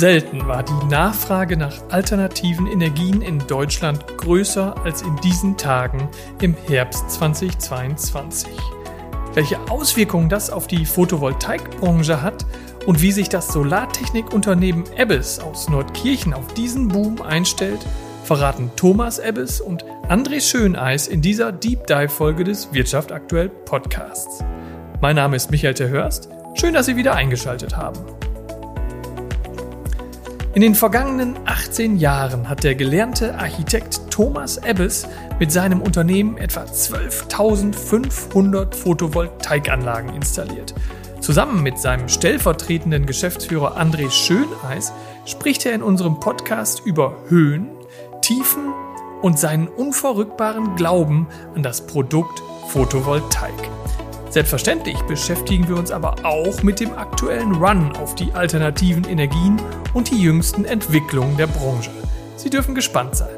[0.00, 6.08] Selten war die Nachfrage nach alternativen Energien in Deutschland größer als in diesen Tagen
[6.40, 8.48] im Herbst 2022.
[9.34, 12.46] Welche Auswirkungen das auf die Photovoltaikbranche hat
[12.86, 17.80] und wie sich das Solartechnikunternehmen Ebbes aus Nordkirchen auf diesen Boom einstellt,
[18.24, 24.42] verraten Thomas Ebbes und André Schöneis in dieser Deep Dive Folge des Wirtschaft aktuell Podcasts.
[25.02, 26.30] Mein Name ist Michael Terhörst.
[26.54, 27.98] Schön, dass Sie wieder eingeschaltet haben.
[30.52, 35.06] In den vergangenen 18 Jahren hat der gelernte Architekt Thomas Ebbes
[35.38, 40.74] mit seinem Unternehmen etwa 12.500 Photovoltaikanlagen installiert.
[41.20, 44.92] Zusammen mit seinem stellvertretenden Geschäftsführer André Schöneis
[45.24, 47.68] spricht er in unserem Podcast über Höhen,
[48.20, 48.72] Tiefen
[49.22, 53.54] und seinen unverrückbaren Glauben an das Produkt Photovoltaik.
[54.30, 59.60] Selbstverständlich beschäftigen wir uns aber auch mit dem aktuellen Run auf die alternativen Energien
[59.94, 61.90] und die jüngsten Entwicklungen der Branche.
[62.36, 63.28] Sie dürfen gespannt sein.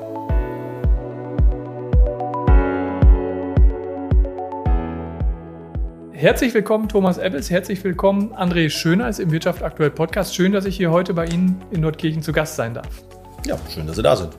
[6.13, 7.51] Herzlich willkommen, Thomas Ebbels.
[7.51, 10.37] Herzlich willkommen, André Schöner ist im Wirtschaft aktuell Podcast.
[10.37, 13.03] Schön, dass ich hier heute bei Ihnen in Nordkirchen zu Gast sein darf.
[13.45, 14.31] Ja, schön, dass Sie da sind.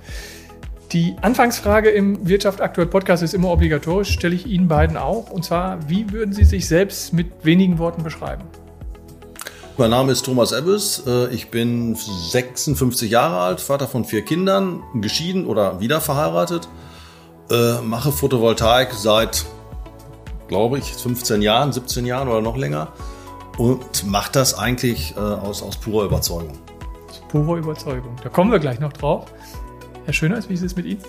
[0.94, 5.30] Die Anfangsfrage im Wirtschaft aktuell Podcast ist immer obligatorisch, stelle ich Ihnen beiden auch.
[5.30, 8.44] Und zwar, wie würden Sie sich selbst mit wenigen Worten beschreiben?
[9.75, 11.03] Mein Name ist Thomas Ebbes.
[11.07, 16.69] Äh, ich bin 56 Jahre alt, Vater von vier Kindern, geschieden oder wieder verheiratet.
[17.49, 19.45] Äh, mache Photovoltaik seit,
[20.47, 22.89] glaube ich, 15 Jahren, 17 Jahren oder noch länger.
[23.57, 26.59] Und mache das eigentlich äh, aus, aus purer Überzeugung.
[27.09, 28.16] Aus purer Überzeugung.
[28.21, 29.25] Da kommen wir gleich noch drauf.
[30.05, 31.01] Herr Schöneis, wie ist es mit Ihnen?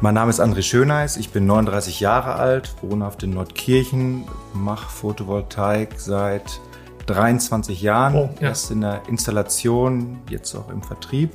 [0.00, 6.00] Mein Name ist André Schöneis, ich bin 39 Jahre alt, wohnhaft in Nordkirchen, mache Photovoltaik
[6.00, 6.60] seit
[7.06, 8.48] 23 Jahren, oh, ja.
[8.48, 11.30] erst in der Installation, jetzt auch im Vertrieb.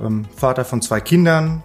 [0.00, 1.62] Ähm, Vater von zwei Kindern.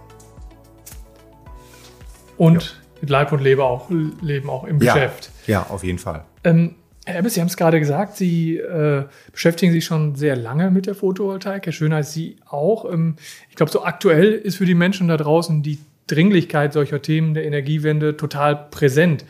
[2.36, 3.00] Und ja.
[3.00, 3.90] mit Leib und Leben auch,
[4.20, 4.94] Leben auch im ja.
[4.94, 5.30] Geschäft.
[5.46, 6.24] Ja, auf jeden Fall.
[6.44, 6.76] Ähm,
[7.06, 10.86] Herr Ebbes, Sie haben es gerade gesagt, Sie äh, beschäftigen sich schon sehr lange mit
[10.86, 11.66] der Photovoltaik.
[11.66, 12.90] Herr Schöner, Sie auch.
[12.90, 13.16] Ähm,
[13.48, 17.44] ich glaube, so aktuell ist für die Menschen da draußen die Dringlichkeit solcher Themen der
[17.44, 19.24] Energiewende total präsent.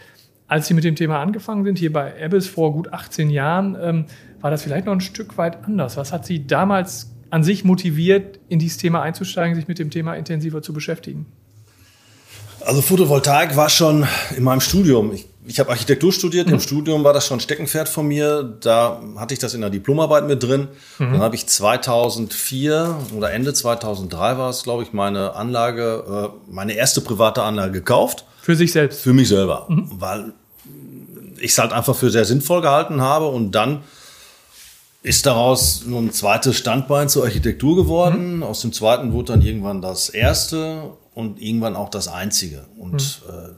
[0.50, 4.06] Als Sie mit dem Thema angefangen sind, hier bei Ebbes vor gut 18 Jahren, ähm,
[4.40, 5.96] war das vielleicht noch ein Stück weit anders.
[5.96, 10.14] Was hat Sie damals an sich motiviert, in dieses Thema einzusteigen, sich mit dem Thema
[10.14, 11.26] intensiver zu beschäftigen?
[12.66, 15.14] Also Photovoltaik war schon in meinem Studium.
[15.14, 16.48] Ich, ich habe Architektur studiert.
[16.48, 16.54] Mhm.
[16.54, 18.42] Im Studium war das schon Steckenpferd von mir.
[18.60, 20.66] Da hatte ich das in der Diplomarbeit mit drin.
[20.98, 21.12] Mhm.
[21.12, 26.72] Dann habe ich 2004 oder Ende 2003 war es, glaube ich, meine Anlage, äh, meine
[26.72, 28.24] erste private Anlage gekauft.
[28.42, 29.02] Für sich selbst?
[29.02, 29.66] Für mich selber.
[29.68, 29.88] Mhm.
[29.92, 30.32] Weil
[31.38, 33.26] ich es halt einfach für sehr sinnvoll gehalten habe.
[33.26, 33.82] Und dann
[35.02, 38.36] ist daraus nur ein zweites Standbein zur Architektur geworden.
[38.36, 38.42] Mhm.
[38.42, 42.66] Aus dem zweiten wurde dann irgendwann das erste und irgendwann auch das Einzige.
[42.76, 43.34] Und mhm.
[43.34, 43.48] äh,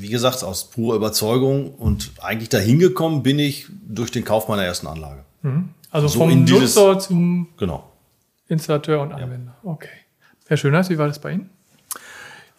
[0.00, 4.64] wie gesagt, aus purer Überzeugung und eigentlich dahin gekommen bin ich durch den Kauf meiner
[4.64, 5.24] ersten Anlage.
[5.42, 5.70] Mhm.
[5.90, 7.90] Also so vom Nutzer zum genau.
[8.48, 9.56] Installateur und Anwender.
[9.62, 9.70] Ja.
[9.70, 9.88] Okay.
[10.46, 11.50] Herr Schöners, wie war das bei Ihnen?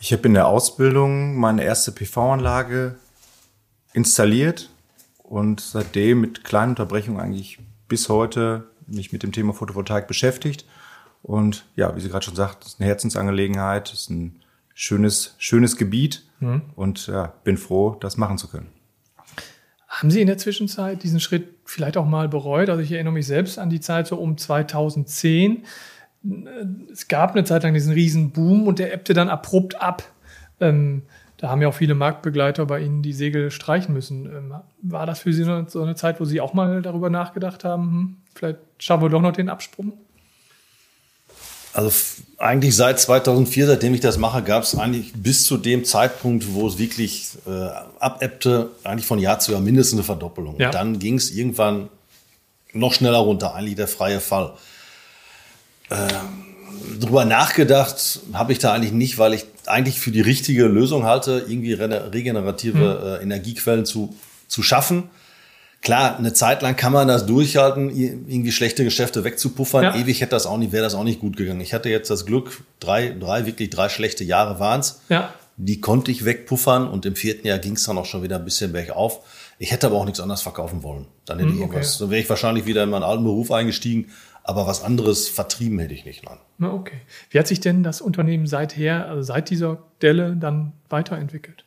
[0.04, 2.96] Ich habe in der Ausbildung meine erste PV-Anlage
[3.94, 4.72] installiert
[5.20, 10.66] und seitdem mit kleinen Unterbrechungen eigentlich bis heute mich mit dem Thema Photovoltaik beschäftigt
[11.22, 14.42] und ja, wie sie gerade schon sagt, ist eine Herzensangelegenheit, ist ein
[14.74, 16.64] schönes, schönes Gebiet mhm.
[16.76, 18.70] und ja, bin froh, das machen zu können.
[19.88, 22.70] Haben Sie in der Zwischenzeit diesen Schritt vielleicht auch mal bereut?
[22.70, 25.64] Also ich erinnere mich selbst an die Zeit so um 2010.
[26.92, 30.04] Es gab eine Zeit lang diesen riesen Boom und der ebbte dann abrupt ab.
[30.60, 31.04] Ähm,
[31.38, 34.28] da haben ja auch viele Marktbegleiter bei Ihnen die Segel streichen müssen.
[34.28, 37.84] Ähm, war das für Sie so eine Zeit, wo Sie auch mal darüber nachgedacht haben,
[37.84, 39.94] hm, vielleicht schaffen wir doch noch den Absprung?
[41.74, 41.92] Also
[42.38, 46.68] eigentlich seit 2004, seitdem ich das mache, gab es eigentlich bis zu dem Zeitpunkt, wo
[46.68, 47.70] es wirklich äh,
[48.00, 50.60] abebbte, eigentlich von Jahr zu Jahr mindestens eine Verdoppelung.
[50.60, 50.70] Ja.
[50.70, 51.90] dann ging es irgendwann
[52.74, 54.54] noch schneller runter, eigentlich der freie Fall.
[55.92, 61.06] Ähm, drüber nachgedacht habe ich da eigentlich nicht, weil ich eigentlich für die richtige Lösung
[61.06, 63.08] halte, irgendwie regenerative hm.
[63.08, 64.16] äh, Energiequellen zu,
[64.48, 65.10] zu schaffen
[65.82, 69.84] Klar, eine Zeit lang kann man das durchhalten, irgendwie schlechte Geschäfte wegzupuffern.
[69.84, 69.96] Ja.
[69.96, 71.60] Ewig hätte das auch nicht, wäre das auch nicht gut gegangen.
[71.60, 75.02] Ich hatte jetzt das Glück, drei, drei wirklich drei schlechte Jahre waren's.
[75.10, 75.34] Ja.
[75.58, 78.72] Die konnte ich wegpuffern und im vierten Jahr ging's dann auch schon wieder ein bisschen
[78.72, 79.22] bergauf.
[79.58, 81.08] Ich hätte aber auch nichts anderes verkaufen wollen.
[81.26, 82.04] Dann hätte hm, ich irgendwas, okay.
[82.04, 84.12] dann wäre ich wahrscheinlich wieder in meinen alten Beruf eingestiegen,
[84.44, 86.24] aber was anderes vertrieben hätte ich nicht.
[86.26, 86.38] Nein.
[86.58, 87.02] Na, okay.
[87.30, 91.66] Wie hat sich denn das Unternehmen seither, also seit dieser Delle dann weiterentwickelt?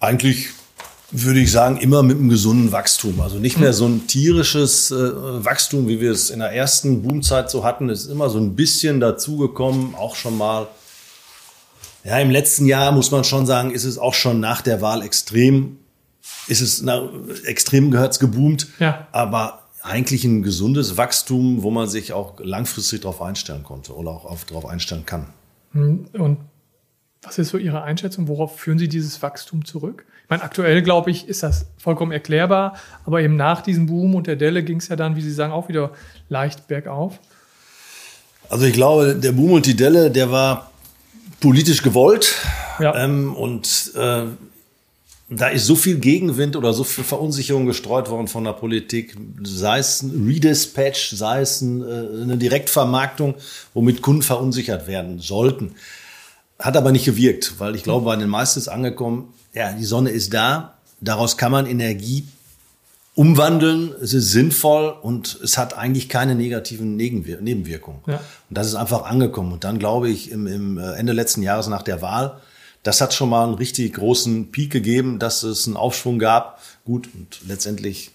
[0.00, 0.50] Eigentlich
[1.10, 3.20] würde ich sagen, immer mit einem gesunden Wachstum.
[3.20, 4.96] Also nicht mehr so ein tierisches äh,
[5.44, 7.88] Wachstum, wie wir es in der ersten Boomzeit so hatten.
[7.90, 10.66] Es ist immer so ein bisschen dazugekommen, auch schon mal.
[12.02, 15.02] Ja, im letzten Jahr muss man schon sagen, ist es auch schon nach der Wahl
[15.02, 15.78] extrem,
[16.46, 17.08] ist es na,
[17.44, 18.68] extrem gehört's geboomt.
[18.78, 19.08] Ja.
[19.12, 24.24] Aber eigentlich ein gesundes Wachstum, wo man sich auch langfristig darauf einstellen konnte oder auch
[24.24, 25.26] auf, darauf einstellen kann.
[25.72, 26.38] Und
[27.22, 28.28] was ist so Ihre Einschätzung?
[28.28, 30.04] Worauf führen Sie dieses Wachstum zurück?
[30.24, 34.26] Ich meine, aktuell, glaube ich, ist das vollkommen erklärbar, aber eben nach diesem Boom und
[34.26, 35.92] der Delle ging es ja dann, wie Sie sagen, auch wieder
[36.28, 37.20] leicht bergauf.
[38.48, 40.70] Also ich glaube, der Boom und die Delle, der war
[41.40, 42.34] politisch gewollt.
[42.80, 42.94] Ja.
[42.96, 44.24] Ähm, und äh,
[45.28, 49.78] da ist so viel Gegenwind oder so viel Verunsicherung gestreut worden von der Politik, sei
[49.78, 53.34] es ein Redispatch, sei es äh, eine Direktvermarktung,
[53.74, 55.74] womit Kunden verunsichert werden sollten.
[56.58, 60.10] Hat aber nicht gewirkt, weil ich glaube, bei den meisten ist angekommen, ja, die Sonne
[60.10, 62.24] ist da, daraus kann man Energie
[63.16, 68.00] umwandeln, es ist sinnvoll und es hat eigentlich keine negativen Nebenwir Nebenwirkungen.
[68.06, 68.16] Ja.
[68.48, 69.52] Und das ist einfach angekommen.
[69.52, 72.40] Und dann glaube ich, im, im äh, Ende letzten Jahres nach der Wahl,
[72.86, 76.60] das hat schon mal einen richtig großen Peak gegeben, dass es einen Aufschwung gab.
[76.84, 78.10] Gut, und letztendlich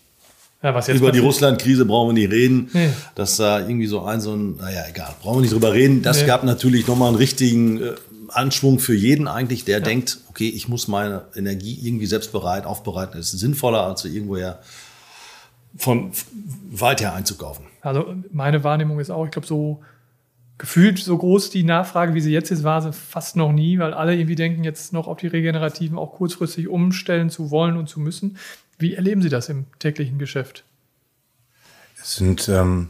[0.63, 2.69] Ja, was jetzt über die Russland-Krise brauchen wir nicht reden.
[2.73, 2.89] Nee.
[3.15, 6.01] Dass da irgendwie so ein, so ein, naja, egal, brauchen wir nicht drüber reden.
[6.03, 6.27] Das Nee.
[6.27, 7.95] gab natürlich nochmal einen richtigen äh,
[8.29, 13.17] Anschwung für jeden eigentlich, der denkt, okay, ich muss meine Energie irgendwie selbst bereit, aufbereiten.
[13.17, 14.59] Das ist sinnvoller, als irgendwoher
[15.75, 16.11] von
[16.69, 17.65] weit her einzukaufen.
[17.81, 19.81] Also meine Wahrnehmung ist auch, ich glaube, so
[20.61, 23.95] gefühlt so groß die Nachfrage, wie sie jetzt ist, war sie fast noch nie, weil
[23.95, 27.99] alle irgendwie denken, jetzt noch auf die Regenerativen auch kurzfristig umstellen zu wollen und zu
[27.99, 28.37] müssen.
[28.77, 30.63] Wie erleben Sie das im täglichen Geschäft?
[31.99, 32.89] Es sind ähm,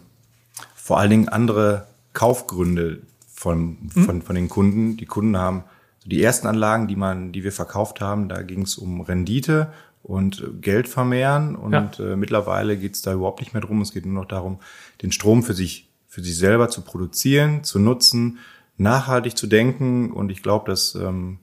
[0.76, 3.04] vor allen Dingen andere Kaufgründe
[3.34, 4.98] von, von, von den Kunden.
[4.98, 5.64] Die Kunden haben
[6.00, 9.72] so die ersten Anlagen, die man, die wir verkauft haben, da ging es um Rendite
[10.04, 11.56] und äh, Geld vermehren.
[11.56, 13.82] Und äh, mittlerweile geht es da überhaupt nicht mehr drum.
[13.82, 14.60] Es geht nur noch darum,
[15.02, 18.40] den Strom für sich, für sich selber zu produzieren, zu nutzen,
[18.76, 20.12] nachhaltig zu denken.
[20.12, 21.40] Und ich glaube, das ähm,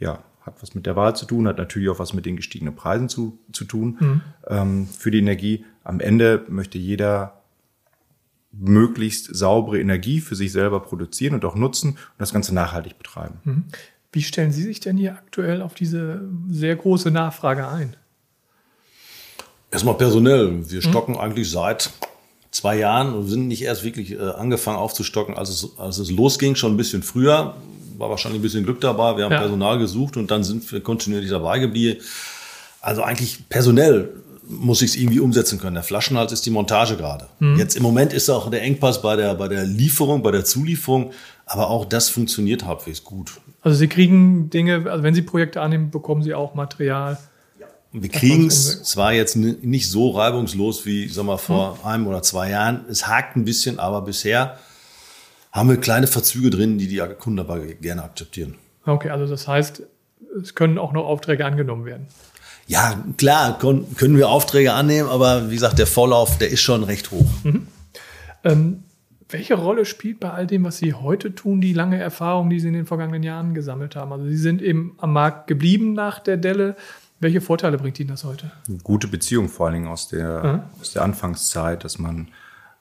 [0.00, 2.74] ja, hat was mit der Wahl zu tun, hat natürlich auch was mit den gestiegenen
[2.74, 5.64] Preisen zu, zu tun ähm, für die Energie.
[5.84, 7.44] Am Ende möchte jeder
[8.50, 13.66] möglichst saubere Energie für sich selber produzieren und auch nutzen und das Ganze nachhaltig betreiben.
[14.10, 17.94] Wie stellen Sie sich denn hier aktuell auf diese sehr große Nachfrage ein?
[19.70, 20.68] Erstmal personell.
[20.68, 21.92] Wir stocken eigentlich seit
[22.50, 26.54] zwei Jahren und sind nicht erst wirklich äh, angefangen aufzustocken, als es, als es losging,
[26.56, 27.54] schon ein bisschen früher.
[27.98, 29.16] War wahrscheinlich ein bisschen Glück dabei.
[29.16, 29.40] Wir haben Ja.
[29.40, 32.00] Personal gesucht und dann sind wir kontinuierlich dabei geblieben.
[32.80, 34.10] Also eigentlich personell
[34.50, 35.74] muss ich es irgendwie umsetzen können.
[35.74, 37.26] Der Flaschenhals ist die Montage gerade.
[37.58, 41.10] Jetzt im Moment ist auch der Engpass bei der, bei der Lieferung, bei der Zulieferung.
[41.44, 43.32] Aber auch das funktioniert halbwegs gut.
[43.62, 47.18] Also Sie kriegen Dinge, also wenn Sie Projekte annehmen, bekommen Sie auch Material.
[47.92, 52.22] Wir kriegen es zwar jetzt ni- nicht so reibungslos wie sag mal, vor einem oder
[52.22, 52.84] zwei Jahren.
[52.90, 54.58] Es hakt ein bisschen, aber bisher
[55.52, 58.56] haben wir kleine Verzüge drin, die die Kunden aber gerne akzeptieren.
[58.84, 59.82] Okay, also das heißt,
[60.42, 62.06] es können auch noch Aufträge angenommen werden.
[62.66, 67.10] Ja, klar, können wir Aufträge annehmen, aber wie gesagt, der Vorlauf, der ist schon recht
[67.10, 67.24] hoch.
[68.44, 68.82] Ähm,
[69.30, 72.68] welche Rolle spielt bei all dem, was Sie heute tun, die lange Erfahrung, die Sie
[72.68, 74.12] in den vergangenen Jahren gesammelt haben?
[74.12, 76.76] Also Sie sind eben am Markt geblieben nach der Delle.
[77.20, 78.52] Welche Vorteile bringt Ihnen das heute?
[78.68, 82.28] Eine gute Beziehung vor allen Dingen aus der, aus der Anfangszeit, dass man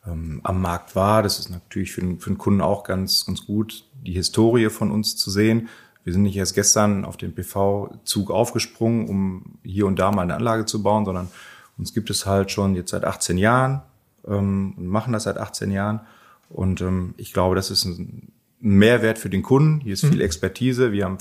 [0.05, 1.23] ähm, am Markt war.
[1.23, 4.91] Das ist natürlich für den, für den Kunden auch ganz, ganz gut, die Historie von
[4.91, 5.69] uns zu sehen.
[6.03, 10.35] Wir sind nicht erst gestern auf den PV-Zug aufgesprungen, um hier und da mal eine
[10.35, 11.29] Anlage zu bauen, sondern
[11.77, 13.81] uns gibt es halt schon jetzt seit 18 Jahren
[14.25, 16.01] ähm, und machen das seit 18 Jahren.
[16.49, 19.81] Und ähm, ich glaube, das ist ein Mehrwert für den Kunden.
[19.81, 20.91] Hier ist viel Expertise.
[20.91, 21.17] Wir haben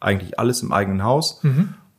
[0.00, 1.40] eigentlich alles im eigenen Haus.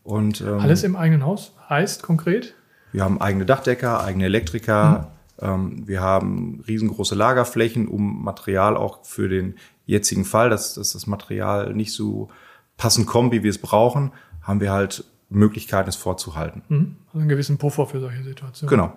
[0.06, 2.56] Und, ähm, Alles im eigenen Haus heißt konkret?
[2.96, 5.12] wir haben eigene Dachdecker, eigene Elektriker.
[5.40, 11.06] Ähm, wir haben riesengroße Lagerflächen, um Material auch für den jetzigen Fall, dass, dass das
[11.06, 12.30] Material nicht so
[12.78, 16.62] passend kommt, wie wir es brauchen, haben wir halt Möglichkeiten, es vorzuhalten.
[16.70, 16.96] Mhm.
[17.08, 18.70] Also einen gewissen Puffer für solche Situationen.
[18.70, 18.94] Genau.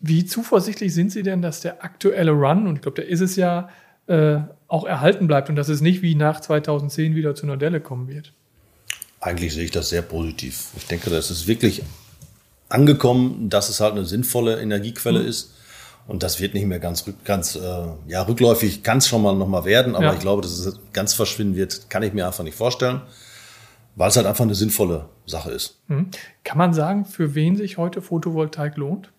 [0.00, 3.36] Wie zuversichtlich sind Sie denn, dass der aktuelle Run, und ich glaube, der ist es
[3.36, 3.68] ja,
[4.08, 7.80] äh, auch erhalten bleibt und dass es nicht wie nach 2010 wieder zu einer Delle
[7.80, 8.32] kommen wird?
[9.20, 10.68] Eigentlich sehe ich das sehr positiv.
[10.76, 11.82] Ich denke, das ist wirklich
[12.68, 15.54] angekommen, dass es halt eine sinnvolle Energiequelle ist.
[16.06, 19.48] Und das wird nicht mehr ganz, ganz äh, ja, rückläufig, kann es schon mal noch
[19.48, 20.14] mal werden, aber Ja.
[20.14, 23.02] ich glaube, dass es ganz verschwinden wird, kann ich mir einfach nicht vorstellen,
[23.94, 25.80] weil es halt einfach eine sinnvolle Sache ist.
[25.88, 26.10] Mhm.
[26.44, 29.10] Kann man sagen, für wen sich heute Photovoltaik lohnt?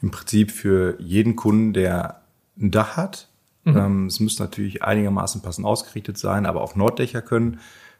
[0.00, 2.20] Im Prinzip für jeden Kunden, der
[2.60, 3.26] ein Dach hat.
[3.66, 7.58] Ähm, es muss natürlich einigermaßen passend ausgerichtet sein, aber auch Norddächer können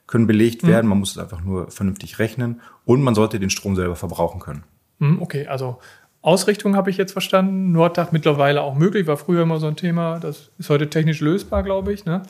[0.08, 0.88] können belegt werden.
[0.88, 4.64] Man muss es einfach nur vernünftig rechnen und man sollte den Strom selber verbrauchen können.
[4.98, 5.78] Hm, okay, also
[6.22, 7.70] Ausrichtung habe ich jetzt verstanden.
[7.70, 10.18] Nordtag mittlerweile auch möglich, war früher immer so ein Thema.
[10.18, 12.04] Das ist heute technisch lösbar, glaube ich.
[12.04, 12.22] Ne?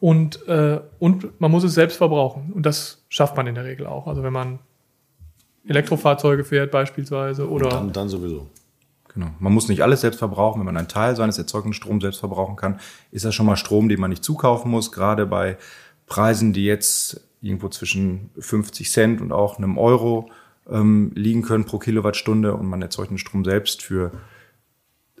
[0.00, 2.52] Und, äh, und man muss es selbst verbrauchen.
[2.54, 4.06] Und das schafft man in der Regel auch.
[4.06, 4.60] Also wenn man
[5.66, 7.68] Elektrofahrzeuge fährt beispielsweise oder.
[7.68, 8.46] Dann, dann sowieso.
[9.12, 9.28] Genau.
[9.38, 10.60] Man muss nicht alles selbst verbrauchen.
[10.60, 12.80] Wenn man einen Teil seines erzeugten Stroms selbst verbrauchen kann,
[13.10, 14.92] ist das schon mal Strom, den man nicht zukaufen muss.
[14.92, 15.56] Gerade bei
[16.06, 20.30] Preisen, die jetzt irgendwo zwischen 50 Cent und auch einem Euro
[20.68, 24.12] ähm, liegen können pro Kilowattstunde und man erzeugt den Strom selbst für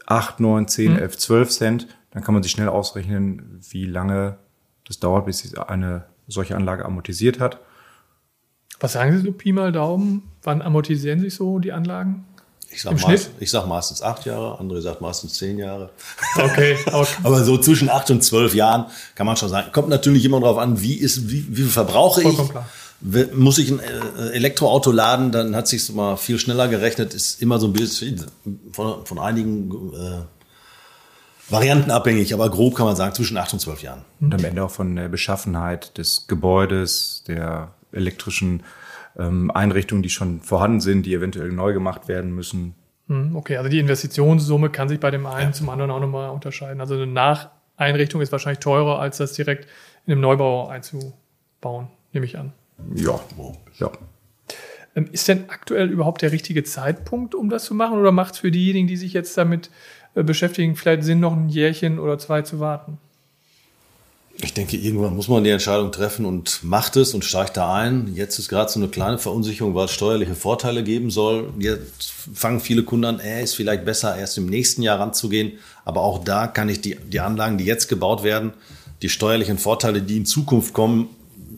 [0.06, 4.38] 8, 9, 10, 11, 12 Cent, dann kann man sich schnell ausrechnen, wie lange
[4.86, 7.60] das dauert, bis sich eine solche Anlage amortisiert hat.
[8.80, 10.22] Was sagen Sie so Pi mal Daumen?
[10.42, 12.24] Wann amortisieren sich so die Anlagen?
[12.76, 15.88] Ich sag, meist, ich sag meistens acht Jahre, andere sagt meistens zehn Jahre.
[16.36, 17.16] Okay, okay.
[17.22, 19.72] Aber so zwischen acht und zwölf Jahren kann man schon sagen.
[19.72, 22.50] Kommt natürlich immer darauf an, wie ist, wie, wie viel verbrauche Vollkommen ich.
[22.50, 22.68] klar.
[23.34, 27.14] Muss ich ein äh, Elektroauto laden, dann hat sich mal viel schneller gerechnet.
[27.14, 28.26] Ist immer so ein bisschen
[28.72, 30.22] von, von einigen äh,
[31.48, 34.04] Varianten abhängig, aber grob kann man sagen zwischen acht und zwölf Jahren.
[34.20, 38.62] Und am Ende auch von der Beschaffenheit des Gebäudes, der elektrischen
[39.18, 42.74] ähm, Einrichtungen, die schon vorhanden sind, die eventuell neu gemacht werden müssen.
[43.08, 46.80] Hm, Okay, also die Investitionssumme kann sich bei dem einen zum anderen auch nochmal unterscheiden.
[46.80, 49.66] Also eine Nacheinrichtung ist wahrscheinlich teurer, als das direkt
[50.06, 52.52] in einem Neubau einzubauen, nehme ich an.
[52.94, 53.18] Ja,
[53.78, 53.90] ja.
[54.94, 57.98] Ähm, Ist denn aktuell überhaupt der richtige Zeitpunkt, um das zu machen?
[57.98, 59.70] Oder macht es für diejenigen, die sich jetzt damit
[60.14, 62.98] äh, beschäftigen, vielleicht Sinn, noch ein Jährchen oder zwei zu warten?
[64.42, 68.14] Ich denke, irgendwann muss man die Entscheidung treffen und macht es und steigt da ein.
[68.14, 71.54] Jetzt ist gerade so eine kleine Verunsicherung, weil es steuerliche Vorteile geben soll.
[71.58, 75.52] Jetzt fangen viele Kunden an, äh, ist vielleicht besser, erst im nächsten Jahr ranzugehen.
[75.86, 78.52] Aber auch da kann ich die, die Anlagen, die jetzt gebaut werden,
[79.00, 81.08] die steuerlichen Vorteile, die in Zukunft kommen,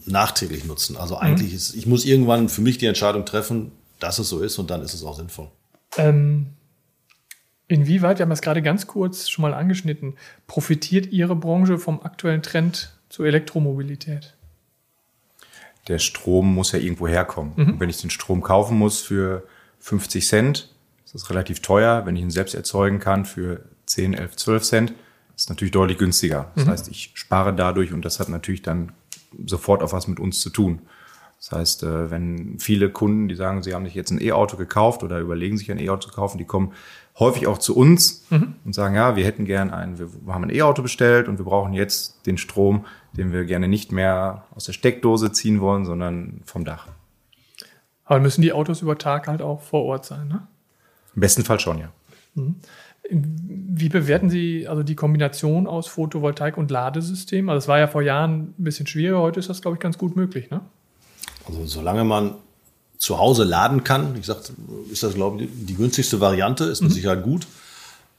[0.07, 0.97] nachträglich nutzen.
[0.97, 4.59] Also eigentlich ist, ich muss irgendwann für mich die Entscheidung treffen, dass es so ist
[4.59, 5.49] und dann ist es auch sinnvoll.
[5.97, 6.47] Ähm,
[7.69, 10.15] inwieweit, wir haben das gerade ganz kurz schon mal angeschnitten,
[10.47, 14.35] profitiert Ihre Branche vom aktuellen Trend zur Elektromobilität?
[15.87, 17.55] Der Strom muss ja irgendwo herkommen.
[17.55, 19.47] Und wenn ich den Strom kaufen muss für
[19.81, 22.05] 50 Cent, ist das relativ teuer.
[22.05, 25.97] Wenn ich ihn selbst erzeugen kann für 10, 11, 12 Cent, ist es natürlich deutlich
[25.97, 26.53] günstiger.
[26.57, 28.93] Das heißt, ich spare dadurch und das hat natürlich dann
[29.47, 30.81] sofort auch was mit uns zu tun.
[31.39, 35.03] Das heißt, äh, wenn viele Kunden, die sagen, sie haben sich jetzt ein E-Auto gekauft
[35.03, 36.73] oder überlegen sich ein E-Auto zu kaufen, die kommen
[37.19, 40.83] häufig auch zu uns und sagen, ja, wir hätten gern ein, wir haben ein E-Auto
[40.83, 45.33] bestellt und wir brauchen jetzt den Strom, den wir gerne nicht mehr aus der Steckdose
[45.33, 46.87] ziehen wollen, sondern vom Dach.
[48.05, 50.47] Aber müssen die Autos über Tag halt auch vor Ort sein, ne?
[51.15, 51.93] Im besten Fall schon, ja.
[53.11, 57.49] Wie bewerten Sie also die Kombination aus Photovoltaik und Ladesystem?
[57.49, 59.99] Also es war ja vor Jahren ein bisschen schwieriger, heute ist das, glaube ich, ganz
[59.99, 60.61] gut möglich, ne?
[61.49, 62.35] Also solange man
[62.99, 64.39] zu Hause laden kann, ich sag,
[64.91, 67.47] ist das, glaube ich, die günstigste Variante, ist mit Sicherheit gut.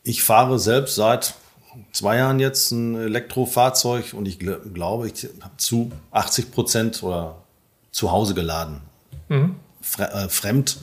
[0.04, 1.36] Ich fahre selbst seit
[1.92, 7.36] zwei Jahren jetzt ein Elektrofahrzeug und ich gl glaube, ich habe zu 80 Prozent oder
[7.92, 8.82] zu Hause geladen.
[9.82, 10.78] Fre äh, fremd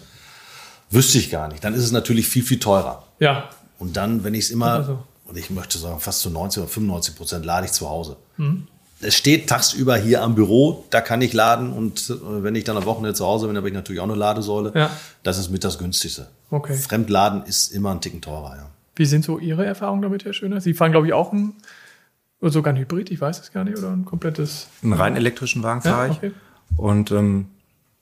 [0.91, 1.65] wüsste ich gar nicht.
[1.65, 3.03] Dann ist es natürlich viel, viel teurer.
[3.19, 3.49] Ja,
[3.79, 5.03] Und dann, wenn ich es immer, Also.
[5.27, 8.17] und ich möchte sagen, fast zu 90 oder 95 Prozent lade ich zu Hause.
[9.01, 12.77] Es steht tagsüber hier am Büro, da kann ich laden und äh, wenn ich dann
[12.77, 14.73] am Wochenende zu Hause bin, habe ich natürlich auch eine Ladesäule.
[14.75, 14.91] Ja.
[15.23, 16.29] Das ist mit das günstigste.
[16.51, 16.75] Okay.
[16.75, 18.71] Fremdladen ist immer ein Ticken teurer, ja.
[18.95, 20.63] Wie sind so Ihre Erfahrungen damit, Herr Schöner?
[20.63, 21.53] Sie fahren, glaube ich, auch ein,
[22.41, 24.69] oder sogar ein Hybrid, ich weiß es gar nicht, oder ein komplettes.
[24.83, 26.17] Einen rein elektrischen Wagen Ja, fahre ich.
[26.17, 26.33] okay.
[26.79, 27.49] Und ähm,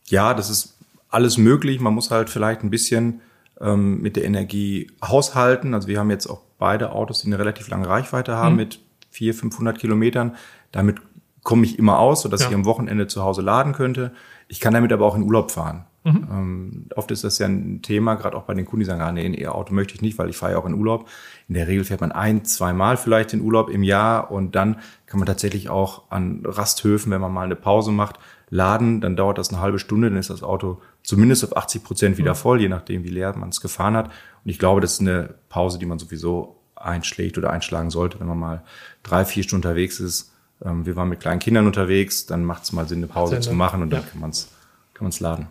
[0.07, 0.75] ja, das ist
[1.09, 1.81] alles möglich.
[1.81, 3.21] Man muss halt vielleicht ein bisschen
[3.61, 5.75] ähm, mit der Energie haushalten.
[5.75, 8.79] Also wir haben jetzt auch beide Autos, die eine relativ lange Reichweite haben mit
[9.11, 10.37] 400, 500 Kilometern.
[10.75, 10.97] Damit
[11.45, 12.49] komme ich immer aus, sodass Ja.
[12.49, 14.13] ich am Wochenende zu Hause laden könnte.
[14.49, 15.85] Ich kann damit aber auch in Urlaub fahren.
[16.07, 19.11] Ähm, oft ist das ja ein Thema, gerade auch bei den Kunden, die sagen, ah,
[19.13, 21.09] nee, ein E-Auto möchte ich nicht, weil ich fahre ja auch in Urlaub.
[21.49, 24.77] In der Regel fährt man ein, zweimal vielleicht in Urlaub im Jahr und dann
[25.07, 28.19] kann man tatsächlich auch an Rasthöfen, wenn man mal eine Pause macht,
[28.51, 29.01] laden.
[29.01, 32.35] Dann dauert das eine halbe Stunde, dann ist das Auto zumindest auf 80 Prozent wieder
[32.35, 34.07] voll, je nachdem, wie leer man es gefahren hat.
[34.45, 38.27] Und ich glaube, das ist eine Pause, die man sowieso einschlägt oder einschlagen sollte, wenn
[38.27, 38.63] man mal
[39.05, 40.34] drei, vier Stunden unterwegs ist.
[40.65, 43.51] Ähm, Wir waren mit kleinen Kindern unterwegs, dann macht es mal Sinn, eine Pause zu
[43.51, 43.57] ne?
[43.57, 44.07] machen und dann Ja.
[44.11, 44.49] kann man es
[44.95, 45.49] kann man's laden.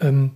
[0.00, 0.32] Ähm,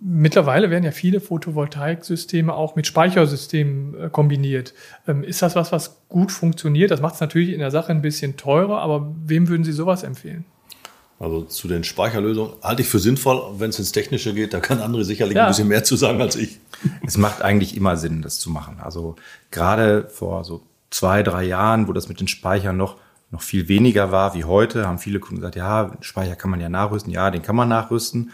[0.00, 4.74] mittlerweile werden ja viele Photovoltaiksysteme auch mit Speichersystemen äh, kombiniert.
[5.08, 6.90] Ähm, ist das was, was gut funktioniert?
[6.90, 10.02] Das macht es natürlich in der Sache ein bisschen teurer, aber wem würden Sie sowas
[10.02, 10.44] empfehlen?
[11.18, 14.80] Also zu den Speicherlösungen halte ich für sinnvoll, wenn es ins Technische geht, da kann
[14.80, 15.44] andere sicherlich Ja.
[15.44, 16.58] ein bisschen mehr zu sagen als ich.
[17.06, 18.76] Es macht eigentlich immer Sinn, das zu machen.
[18.82, 19.16] Also
[19.50, 22.96] gerade vor so zwei, drei Jahren, wo das mit den Speichern noch
[23.36, 26.70] noch viel weniger war wie heute, haben viele Kunden gesagt, ja, Speicher kann man ja
[26.70, 27.12] nachrüsten.
[27.12, 28.30] Ja, den kann man nachrüsten.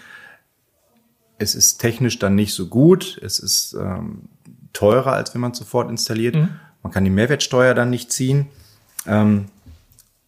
[1.39, 3.19] Es ist technisch dann nicht so gut.
[3.21, 4.29] Es ist ähm,
[4.73, 6.37] teurer, als wenn man sofort installiert.
[6.37, 6.51] Mhm.
[6.85, 8.47] Man kann die Mehrwertsteuer dann nicht ziehen.
[9.05, 9.47] Ähm,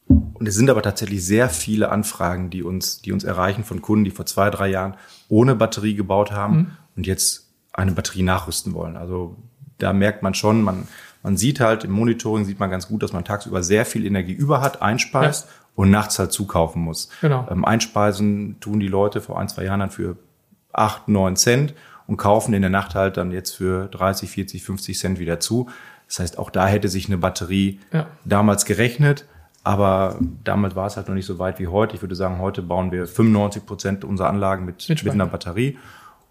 [0.09, 4.05] und es sind aber tatsächlich sehr viele Anfragen, die uns, die uns erreichen von Kunden,
[4.05, 4.95] die vor zwei, drei Jahren
[5.29, 6.71] ohne Batterie gebaut haben mhm.
[6.97, 8.97] und jetzt eine Batterie nachrüsten wollen.
[8.97, 9.37] Also
[9.79, 10.89] da merkt man schon, man,
[11.25, 14.35] man sieht halt im Monitoring sieht man ganz gut, dass man tagsüber sehr viel Energie
[14.35, 15.53] über hat, einspeist ja.
[15.75, 17.09] und nachts halt zukaufen muss.
[17.23, 17.49] Genau.
[17.51, 20.17] Ähm, einspeisen tun die Leute vor ein, zwei Jahren dann für
[20.73, 21.75] acht, neun Cent
[22.07, 25.71] und kaufen in der Nacht halt dann jetzt für 30, 40, 50 Cent wieder zu.
[26.07, 28.07] Das heißt, auch da hätte sich eine Batterie ja.
[28.25, 29.27] damals gerechnet.
[29.67, 31.97] Aber damals war es halt noch nicht so weit wie heute.
[31.97, 35.79] Ich würde sagen, heute bauen wir 95 Prozent unserer Anlagen mit, mit, mit einer Batterie.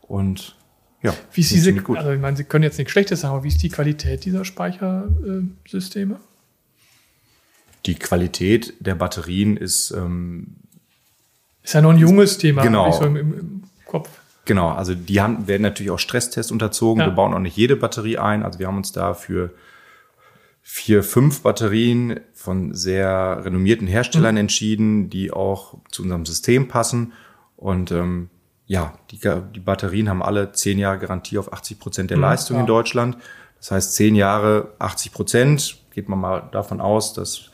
[0.02, 0.56] Und
[1.04, 1.98] ja, wie ist diese, gut.
[1.98, 4.46] also ich meine, Sie können jetzt nichts Schlechtes sagen, aber wie ist die Qualität dieser
[4.46, 6.20] Speichersysteme?
[7.86, 10.56] Die Qualität der Batterien ist ähm,
[11.64, 12.92] ist ja noch ein junges Thema, genau.
[12.92, 14.10] so im, im, Kopf.
[14.46, 17.02] Genau, also die haben, werden natürlich auch Stresstests unterzogen.
[17.02, 17.08] Ja.
[17.08, 18.44] Wir bauen auch nicht jede Batterie ein.
[18.44, 19.52] Also wir haben uns da für
[20.62, 24.42] vier, fünf Batterien von sehr renommierten Herstellern mhm.
[24.42, 27.14] entschieden, die auch zu unserem System passen.
[27.56, 28.30] Und ähm,
[28.66, 29.20] ja, die,
[29.54, 32.62] die Batterien haben alle zehn Jahre Garantie auf 80 Prozent der mhm, Leistung ja.
[32.62, 33.18] in Deutschland.
[33.60, 37.50] Das heißt, zehn Jahre 80 Prozent, geht man mal davon aus, dass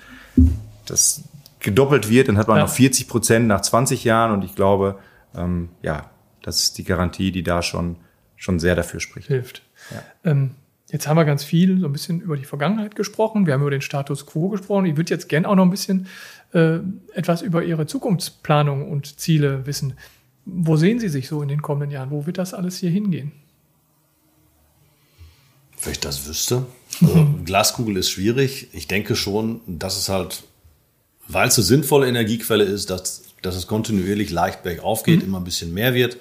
[0.85, 1.23] das
[1.59, 2.63] gedoppelt wird, dann hat man ja.
[2.63, 4.31] noch 40 Prozent nach 20 Jahren.
[4.31, 4.99] Und ich glaube,
[5.35, 6.09] ähm, ja,
[6.41, 7.97] das ist die Garantie, die da schon,
[8.35, 9.27] schon sehr dafür spricht.
[9.27, 9.61] Hilft.
[9.91, 10.31] Ja.
[10.31, 10.51] Ähm,
[10.91, 13.45] Jetzt haben wir ganz viel so ein bisschen über die Vergangenheit gesprochen.
[13.45, 14.85] Wir haben über den Status quo gesprochen.
[14.85, 16.07] Ich würde jetzt gerne auch noch ein bisschen
[16.51, 16.79] äh,
[17.13, 19.93] etwas über Ihre Zukunftsplanung und Ziele wissen.
[20.53, 22.11] Wo sehen Sie sich so in den kommenden Jahren?
[22.11, 23.31] Wo wird das alles hier hingehen?
[25.83, 26.65] Wenn ich das wüsste.
[27.01, 28.67] Also, Glaskugel ist schwierig.
[28.73, 30.43] Ich denke schon, dass es halt,
[31.27, 35.27] weil es eine sinnvolle Energiequelle ist, dass, dass es kontinuierlich leicht bergauf geht, mhm.
[35.27, 36.17] immer ein bisschen mehr wird.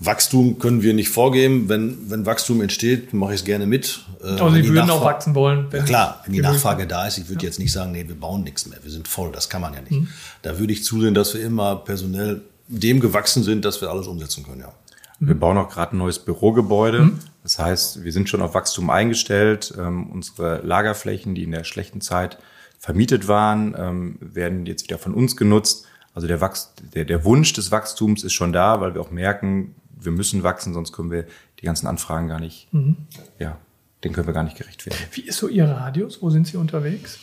[0.00, 1.68] Wachstum können wir nicht vorgeben.
[1.68, 4.00] Wenn, wenn Wachstum entsteht, mache ich es gerne mit.
[4.22, 5.66] Äh, also Sie würden Nachfrage, auch wachsen wollen.
[5.72, 7.18] Ja, klar, wenn die Nachfrage da ist.
[7.18, 7.48] Ich würde ja.
[7.48, 8.78] jetzt nicht sagen, nee, wir bauen nichts mehr.
[8.82, 9.32] Wir sind voll.
[9.32, 9.92] Das kann man ja nicht.
[9.92, 10.08] Mhm.
[10.42, 14.44] Da würde ich zusehen, dass wir immer personell dem gewachsen sind, dass wir alles umsetzen
[14.44, 14.72] können, ja.
[15.20, 17.02] Wir bauen auch gerade ein neues Bürogebäude.
[17.02, 17.18] Mhm.
[17.42, 19.74] Das heißt, wir sind schon auf Wachstum eingestellt.
[19.76, 22.38] Ähm, unsere Lagerflächen, die in der schlechten Zeit
[22.78, 25.86] vermietet waren, ähm, werden jetzt wieder von uns genutzt.
[26.14, 29.74] Also der, Wachs der, der Wunsch des Wachstums ist schon da, weil wir auch merken,
[30.00, 31.24] wir müssen wachsen, sonst können wir
[31.60, 32.96] die ganzen Anfragen gar nicht, mhm.
[33.38, 33.58] ja,
[34.04, 34.98] den können wir gar nicht gerecht werden.
[35.12, 36.22] Wie ist so Ihr Radius?
[36.22, 37.18] Wo sind Sie unterwegs?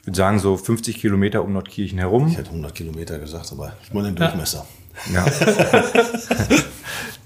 [0.00, 2.28] Ich würde sagen, so 50 Kilometer um Nordkirchen herum.
[2.28, 4.66] Ich hätte 100 Kilometer gesagt, aber ich meine den Durchmesser.
[5.12, 5.26] Ja.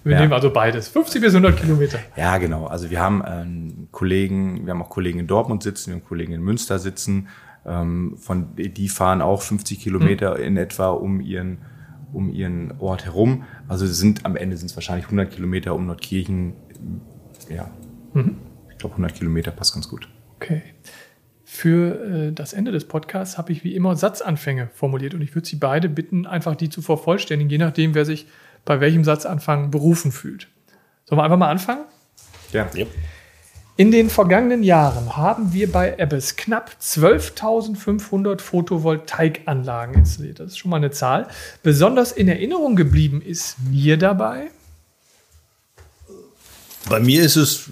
[0.04, 0.20] wir ja.
[0.20, 0.88] nehmen also beides.
[0.88, 1.98] 50 bis 100 Kilometer.
[2.16, 2.66] Ja, genau.
[2.66, 6.32] Also wir haben einen Kollegen, wir haben auch Kollegen in Dortmund sitzen, wir haben Kollegen
[6.32, 7.28] in Münster sitzen.
[7.64, 10.44] Ähm, von, die fahren auch 50 Kilometer mhm.
[10.44, 11.58] in etwa um ihren
[12.12, 13.44] um ihren Ort herum.
[13.66, 16.54] Also sind am Ende sind es wahrscheinlich 100 Kilometer um Nordkirchen.
[17.48, 17.70] Ja,
[18.14, 18.36] mhm.
[18.70, 20.08] ich glaube 100 Kilometer passt ganz gut.
[20.36, 20.62] Okay.
[21.54, 25.46] Für äh, das Ende des Podcasts habe ich wie immer Satzanfänge formuliert und ich würde
[25.46, 28.26] Sie beide bitten, einfach die zu vervollständigen, je nachdem, wer sich
[28.64, 30.48] bei welchem Satzanfang berufen fühlt.
[31.04, 31.84] Sollen wir einfach mal anfangen?
[32.50, 32.68] Ja.
[32.74, 32.86] ja.
[33.76, 40.40] In den vergangenen Jahren haben wir bei Ebbes knapp 12.500 Photovoltaikanlagen installiert.
[40.40, 41.28] Das ist schon mal eine Zahl.
[41.62, 44.50] Besonders in Erinnerung geblieben ist mir dabei.
[46.88, 47.70] Bei mir ist es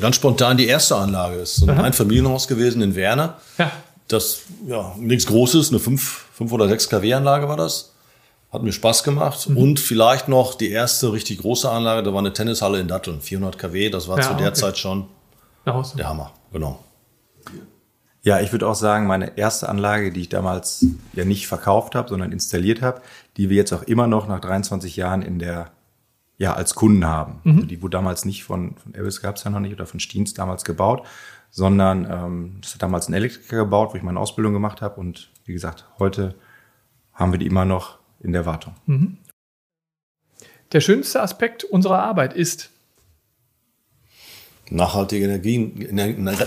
[0.00, 1.38] ganz spontan die erste Anlage.
[1.38, 3.38] Das ist ein Einfamilienhaus gewesen in Werner.
[3.58, 3.70] Ja.
[4.08, 7.92] Das, ja, nichts Großes, eine 5, 5 oder 6 kW-Anlage war das.
[8.52, 9.48] Hat mir Spaß gemacht.
[9.48, 9.56] Mhm.
[9.56, 13.58] Und vielleicht noch die erste richtig große Anlage, da war eine Tennishalle in Datteln, 400
[13.58, 13.90] kW.
[13.90, 14.54] Das war ja, zu der okay.
[14.54, 15.08] Zeit schon
[15.66, 16.78] der Hammer, genau.
[18.22, 22.08] Ja, ich würde auch sagen, meine erste Anlage, die ich damals ja nicht verkauft habe,
[22.08, 23.00] sondern installiert habe,
[23.36, 25.70] die wir jetzt auch immer noch nach 23 Jahren in der
[26.38, 27.40] ja als Kunden haben.
[27.44, 27.54] Mhm.
[27.56, 30.00] Also die wurde damals nicht von von Airbus gab es ja noch nicht oder von
[30.00, 31.06] Stiens damals gebaut,
[31.50, 35.30] sondern ähm, das hat damals ein Elektriker gebaut, wo ich meine Ausbildung gemacht habe und
[35.44, 36.34] wie gesagt, heute
[37.12, 38.74] haben wir die immer noch in der Wartung.
[38.86, 39.18] Mhm.
[40.72, 42.70] Der schönste Aspekt unserer Arbeit ist
[44.68, 45.88] nachhaltige, Energie,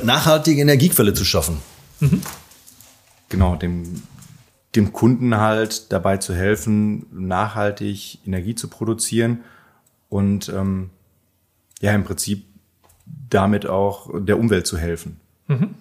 [0.04, 1.58] nachhaltige Energiequelle zu schaffen.
[2.02, 2.21] Mhm.
[3.30, 4.04] Genau, dem,
[4.75, 9.43] dem Kunden halt dabei zu helfen, nachhaltig Energie zu produzieren
[10.10, 10.89] und ähm,
[11.82, 12.45] ja, im Prinzip
[13.30, 15.19] damit auch der Umwelt zu helfen.
[15.48, 15.76] Mhm.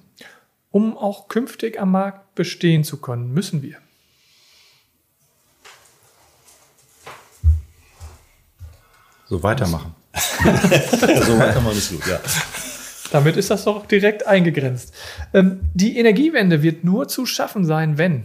[0.71, 3.77] Um auch künftig am Markt bestehen zu können, müssen wir.
[9.29, 9.95] So weitermachen.
[10.15, 12.21] so weitermachen ist gut, ja.
[13.11, 14.93] Damit ist das doch direkt eingegrenzt.
[15.33, 18.25] Ähm, die Energiewende wird nur zu schaffen sein, wenn.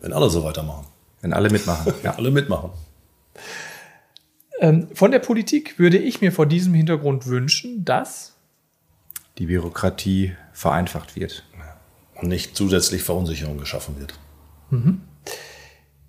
[0.00, 0.86] Wenn alle so weitermachen.
[1.20, 1.92] Wenn alle mitmachen.
[2.02, 2.14] Ja.
[2.16, 2.70] alle mitmachen.
[4.60, 8.34] Ähm, von der Politik würde ich mir vor diesem Hintergrund wünschen, dass
[9.38, 11.44] die Bürokratie vereinfacht wird.
[12.16, 14.18] Und nicht zusätzlich Verunsicherung geschaffen wird.
[14.70, 15.02] Mhm.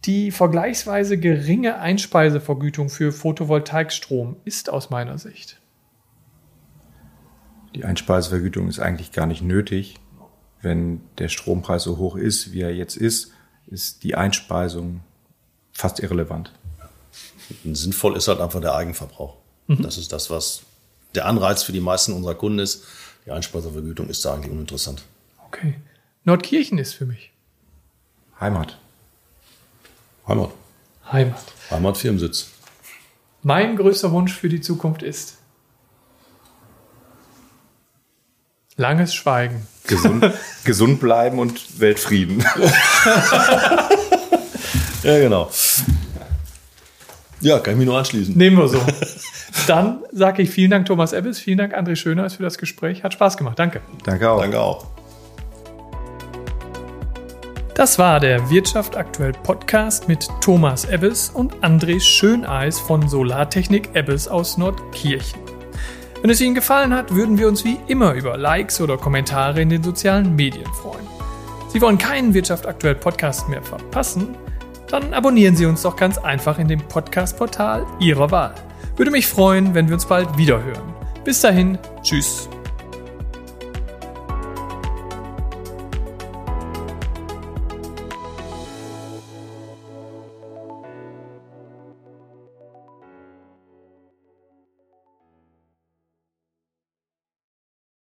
[0.06, 5.60] Die vergleichsweise geringe Einspeisevergütung für Photovoltaikstrom ist aus meiner Sicht.
[7.76, 9.96] Die Einspeisevergütung ist eigentlich gar nicht nötig.
[10.62, 13.32] Wenn der Strompreis so hoch ist, wie er jetzt ist,
[13.68, 15.02] ist die Einspeisung
[15.72, 16.52] fast irrelevant.
[17.74, 19.36] Sinnvoll ist halt einfach der Eigenverbrauch.
[19.68, 19.82] Mhm.
[19.82, 20.62] Das ist das, was
[21.16, 22.84] der Anreiz für die meisten unserer Kunden ist.
[23.26, 25.04] Die Einspeisevergütung ist da eigentlich uninteressant.
[25.48, 25.76] Okay.
[26.24, 27.32] Nordkirchen ist für mich.
[28.40, 28.78] Heimat.
[30.28, 30.52] Heimat.
[31.12, 31.44] Heimat.
[31.72, 32.48] Heimat, Firmensitz.
[33.42, 35.38] Mein größter Wunsch für die Zukunft ist
[38.76, 39.68] langes Schweigen.
[39.88, 40.26] Gesund,
[40.64, 42.40] gesund bleiben und Weltfrieden.
[45.04, 45.50] ja, genau.
[47.42, 48.38] Ja, kann ich mich nur anschließen.
[48.38, 48.80] Nehmen wir so.
[49.68, 51.40] Dann sage ich vielen Dank, Thomas Ebbes.
[51.40, 53.04] Vielen Dank, André Schöner, für das Gespräch.
[53.04, 53.58] Hat Spaß gemacht.
[53.58, 53.82] Danke.
[54.04, 54.42] Danke auch.
[54.42, 54.88] Danke auch.
[57.76, 64.28] Das war der Wirtschaft aktuell Podcast mit Thomas Ebbes und André Schöneis von Solartechnik Ebbes
[64.28, 65.40] aus Nordkirchen.
[66.22, 69.70] Wenn es Ihnen gefallen hat, würden wir uns wie immer über Likes oder Kommentare in
[69.70, 71.08] den sozialen Medien freuen.
[71.72, 74.36] Sie wollen keinen Wirtschaft aktuell Podcast mehr verpassen?
[74.90, 78.56] Dann abonnieren Sie uns doch ganz einfach in dem Podcast-Portal Ihrer Wahl.
[78.96, 80.94] Würde mich freuen, wenn wir uns bald wieder hören.
[81.24, 82.50] Bis dahin, tschüss